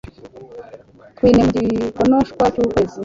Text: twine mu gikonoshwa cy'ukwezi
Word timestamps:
twine 1.15 1.41
mu 1.47 1.51
gikonoshwa 1.57 2.43
cy'ukwezi 2.53 2.97